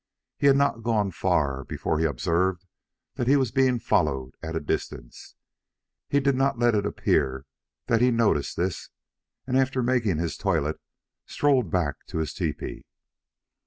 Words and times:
He 0.39 0.47
had 0.47 0.55
not 0.55 0.81
gone 0.81 1.11
far 1.11 1.63
before 1.63 1.99
he 1.99 2.05
observed 2.05 2.65
that 3.17 3.27
he 3.27 3.35
was 3.35 3.51
being 3.51 3.77
followed 3.77 4.33
at 4.41 4.55
a 4.55 4.59
distance. 4.59 5.35
He 6.09 6.19
did 6.19 6.33
not 6.33 6.57
let 6.57 6.73
it 6.73 6.87
appear 6.87 7.45
that 7.85 8.01
he 8.01 8.09
noticed 8.09 8.57
this, 8.57 8.89
and 9.45 9.55
after 9.55 9.83
making 9.83 10.17
his 10.17 10.37
toilet 10.37 10.81
strolled 11.27 11.69
back 11.69 12.07
to 12.07 12.17
his 12.17 12.33
tepee. 12.33 12.87